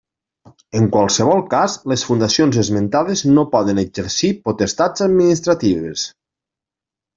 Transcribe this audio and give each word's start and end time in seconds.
En 0.77 0.85
qualsevol 0.95 1.43
cas, 1.51 1.75
les 1.91 2.05
fundacions 2.07 2.57
esmentades 2.63 3.23
no 3.35 3.45
poden 3.53 3.83
exercir 3.85 4.33
potestats 4.49 5.07
administratives. 5.11 6.11